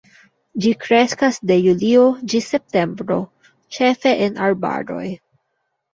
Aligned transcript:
Ĝi 0.63 0.69
kreskas 0.85 1.37
de 1.51 1.57
julio 1.65 2.07
ĝis 2.33 2.49
septembro, 2.55 3.19
ĉefe 3.77 4.19
en 4.29 4.45
arbaroj. 4.47 5.07